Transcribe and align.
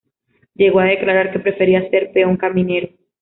Llegó 0.55 0.79
a 0.79 0.85
declarar 0.85 1.31
que 1.31 1.37
""prefería 1.37 1.87
ser 1.91 2.11
peón 2.11 2.35
caminero"". 2.35 2.89